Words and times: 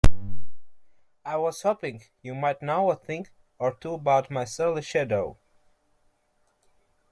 I 1.23 1.37
was 1.37 1.61
hoping 1.61 2.01
you 2.23 2.33
might 2.33 2.63
know 2.63 2.89
a 2.89 2.95
thing 2.95 3.27
or 3.59 3.75
two 3.75 3.93
about 3.93 4.31
my 4.31 4.45
surly 4.45 4.81
shadow? 4.81 5.37